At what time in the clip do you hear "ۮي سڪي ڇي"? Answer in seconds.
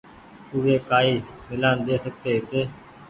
1.85-2.61